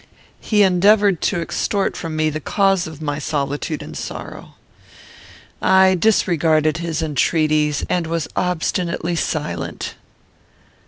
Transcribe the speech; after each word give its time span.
He 0.39 0.63
endeavoured 0.63 1.21
to 1.21 1.41
extort 1.41 1.95
from 1.95 2.15
me 2.15 2.31
the 2.31 2.39
cause 2.39 2.87
of 2.87 3.03
my 3.03 3.19
solitude 3.19 3.83
and 3.83 3.95
sorrow. 3.95 4.55
I 5.61 5.93
disregarded 5.93 6.77
his 6.77 7.03
entreaties, 7.03 7.85
and 7.87 8.07
was 8.07 8.27
obstinately 8.35 9.15
silent. 9.15 9.93